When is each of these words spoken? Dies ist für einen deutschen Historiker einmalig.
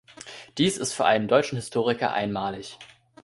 Dies 0.57 0.77
ist 0.79 0.93
für 0.93 1.05
einen 1.05 1.27
deutschen 1.27 1.57
Historiker 1.57 2.11
einmalig. 2.11 2.79